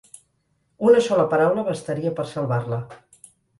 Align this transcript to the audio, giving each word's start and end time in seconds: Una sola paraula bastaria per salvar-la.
Una 0.91 1.03
sola 1.09 1.27
paraula 1.35 1.67
bastaria 1.69 2.17
per 2.21 2.27
salvar-la. 2.33 2.83